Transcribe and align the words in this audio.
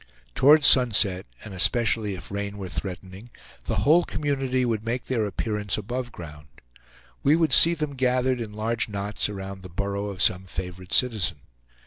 Toward 0.33 0.63
sunset, 0.63 1.27
and 1.43 1.53
especially 1.53 2.15
if 2.15 2.31
rain 2.31 2.57
were 2.57 2.69
threatening, 2.69 3.29
the 3.65 3.75
whole 3.85 4.03
community 4.03 4.65
would 4.65 4.83
make 4.83 5.05
their 5.05 5.27
appearance 5.27 5.77
above 5.77 6.11
ground. 6.11 6.47
We 7.21 7.35
would 7.35 7.53
see 7.53 7.75
them 7.75 7.93
gathered 7.93 8.41
in 8.41 8.51
large 8.51 8.89
knots 8.89 9.29
around 9.29 9.61
the 9.61 9.69
burrow 9.69 10.07
of 10.07 10.19
some 10.19 10.45
favorite 10.45 10.91
citizen. 10.91 11.41